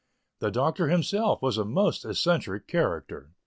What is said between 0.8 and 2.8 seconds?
himself was a most eccentric